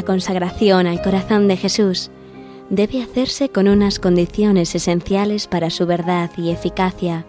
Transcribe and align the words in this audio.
La 0.00 0.06
consagración 0.06 0.86
al 0.86 1.02
corazón 1.02 1.46
de 1.46 1.58
Jesús 1.58 2.10
debe 2.70 3.02
hacerse 3.02 3.50
con 3.50 3.68
unas 3.68 3.98
condiciones 3.98 4.74
esenciales 4.74 5.46
para 5.46 5.68
su 5.68 5.84
verdad 5.84 6.30
y 6.38 6.48
eficacia, 6.48 7.26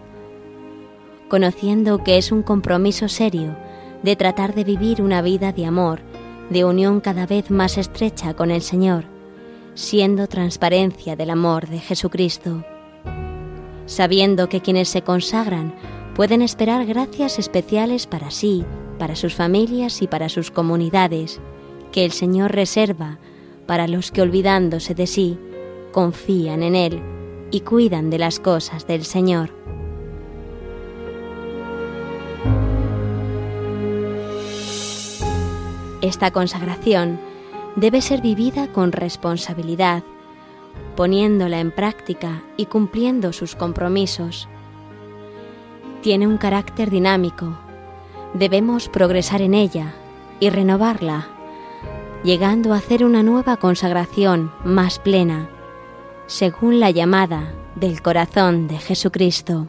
conociendo 1.28 2.02
que 2.02 2.16
es 2.16 2.32
un 2.32 2.42
compromiso 2.42 3.08
serio 3.08 3.54
de 4.02 4.16
tratar 4.16 4.54
de 4.54 4.64
vivir 4.64 5.02
una 5.02 5.20
vida 5.20 5.52
de 5.52 5.66
amor, 5.66 6.00
de 6.48 6.64
unión 6.64 7.02
cada 7.02 7.26
vez 7.26 7.50
más 7.50 7.76
estrecha 7.76 8.32
con 8.32 8.50
el 8.50 8.62
Señor, 8.62 9.04
siendo 9.74 10.26
transparencia 10.26 11.14
del 11.14 11.28
amor 11.28 11.68
de 11.68 11.78
Jesucristo, 11.78 12.64
sabiendo 13.84 14.48
que 14.48 14.62
quienes 14.62 14.88
se 14.88 15.02
consagran 15.02 15.74
pueden 16.14 16.40
esperar 16.40 16.86
gracias 16.86 17.38
especiales 17.38 18.06
para 18.06 18.30
sí, 18.30 18.64
para 18.98 19.14
sus 19.14 19.34
familias 19.34 20.00
y 20.00 20.06
para 20.06 20.30
sus 20.30 20.50
comunidades, 20.50 21.38
que 21.92 22.04
el 22.04 22.12
Señor 22.12 22.52
reserva 22.52 23.18
para 23.66 23.86
los 23.86 24.10
que 24.10 24.22
olvidándose 24.22 24.94
de 24.94 25.06
sí, 25.06 25.38
confían 25.92 26.62
en 26.62 26.74
Él 26.74 27.00
y 27.50 27.60
cuidan 27.60 28.10
de 28.10 28.18
las 28.18 28.40
cosas 28.40 28.86
del 28.86 29.04
Señor. 29.04 29.50
Esta 36.00 36.32
consagración 36.32 37.20
debe 37.76 38.02
ser 38.02 38.20
vivida 38.20 38.72
con 38.72 38.90
responsabilidad, 38.90 40.02
poniéndola 40.96 41.60
en 41.60 41.70
práctica 41.70 42.42
y 42.56 42.66
cumpliendo 42.66 43.32
sus 43.32 43.54
compromisos. 43.54 44.48
Tiene 46.02 46.26
un 46.26 46.38
carácter 46.38 46.90
dinámico. 46.90 47.56
Debemos 48.34 48.88
progresar 48.88 49.42
en 49.42 49.54
ella 49.54 49.94
y 50.40 50.50
renovarla, 50.50 51.28
llegando 52.24 52.72
a 52.72 52.76
hacer 52.76 53.04
una 53.04 53.22
nueva 53.22 53.56
consagración 53.56 54.52
más 54.64 54.98
plena, 54.98 55.50
según 56.26 56.80
la 56.80 56.90
llamada 56.90 57.54
del 57.74 58.02
corazón 58.02 58.68
de 58.68 58.78
Jesucristo. 58.78 59.68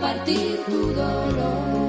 Compartir 0.00 0.56
tu 0.64 0.94
dolor. 0.94 1.79